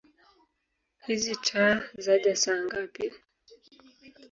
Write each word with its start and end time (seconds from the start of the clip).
Hizi 1.05 1.33
taa 1.47 1.73
zaja 2.03 2.33
saa 2.41 2.59
ngapi? 2.65 3.07